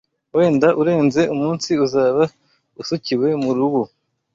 Wenda 0.35 0.67
urenze 0.81 1.21
umunsi 1.33 1.69
Uzaba 1.85 2.23
usukiwe 2.81 3.27
mu 3.41 3.51
rubu 3.57 3.83